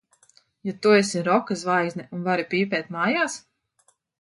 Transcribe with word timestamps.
Jo 0.69 0.73
tu 0.85 0.93
esi 0.99 1.21
roka 1.27 1.57
zvaigzne 1.65 2.07
un 2.19 2.27
vari 2.31 2.49
pīpēt 2.55 2.91
mājās? 2.97 3.37